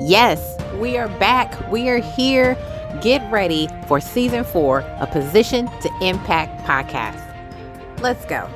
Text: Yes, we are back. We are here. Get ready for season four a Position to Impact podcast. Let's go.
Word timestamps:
Yes, 0.00 0.56
we 0.78 0.96
are 0.96 1.08
back. 1.18 1.70
We 1.70 1.90
are 1.90 1.98
here. 1.98 2.56
Get 3.02 3.20
ready 3.30 3.68
for 3.86 4.00
season 4.00 4.44
four 4.44 4.80
a 4.98 5.06
Position 5.06 5.66
to 5.66 5.90
Impact 6.00 6.64
podcast. 6.64 7.22
Let's 8.00 8.24
go. 8.24 8.48